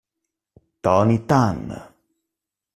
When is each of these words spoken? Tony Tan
Tony 0.83 1.29
Tan 1.29 1.59